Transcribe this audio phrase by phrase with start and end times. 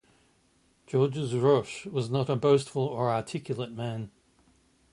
[0.87, 4.09] Georges Roesch was not a boastful or articulate man.